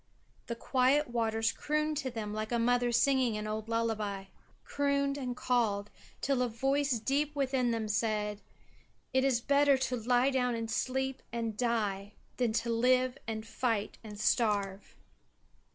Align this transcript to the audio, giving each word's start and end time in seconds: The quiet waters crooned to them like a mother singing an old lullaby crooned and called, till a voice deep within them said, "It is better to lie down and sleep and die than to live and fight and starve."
The 0.47 0.55
quiet 0.55 1.09
waters 1.09 1.51
crooned 1.51 1.95
to 1.97 2.09
them 2.09 2.33
like 2.33 2.51
a 2.51 2.57
mother 2.57 2.91
singing 2.91 3.37
an 3.37 3.45
old 3.45 3.69
lullaby 3.69 4.23
crooned 4.63 5.15
and 5.15 5.37
called, 5.37 5.91
till 6.21 6.41
a 6.41 6.47
voice 6.47 6.97
deep 6.99 7.35
within 7.35 7.69
them 7.69 7.87
said, 7.87 8.41
"It 9.13 9.23
is 9.23 9.41
better 9.41 9.77
to 9.77 9.95
lie 9.97 10.31
down 10.31 10.55
and 10.55 10.71
sleep 10.71 11.21
and 11.31 11.55
die 11.55 12.13
than 12.37 12.51
to 12.65 12.71
live 12.71 13.19
and 13.27 13.45
fight 13.45 13.99
and 14.03 14.19
starve." 14.19 14.95